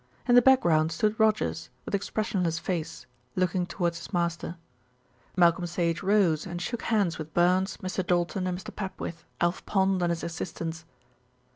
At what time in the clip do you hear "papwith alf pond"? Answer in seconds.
8.75-10.01